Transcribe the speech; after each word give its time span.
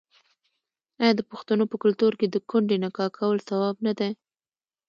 آیا 1.01 1.13
د 1.15 1.21
پښتنو 1.31 1.63
په 1.71 1.75
کلتور 1.83 2.13
کې 2.19 2.27
د 2.29 2.35
کونډې 2.49 2.77
نکاح 2.85 3.09
کول 3.17 3.37
ثواب 3.49 3.75
نه 3.85 3.93
دی؟ 3.99 4.11